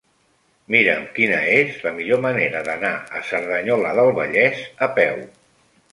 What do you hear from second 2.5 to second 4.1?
d'anar a Cerdanyola